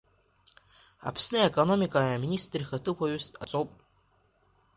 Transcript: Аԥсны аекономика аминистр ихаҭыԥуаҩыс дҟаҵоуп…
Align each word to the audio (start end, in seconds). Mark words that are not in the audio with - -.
Аԥсны 1.07 1.37
аекономика 1.41 1.99
аминистр 2.03 2.59
ихаҭыԥуаҩыс 2.61 3.25
дҟаҵоуп… 3.33 3.71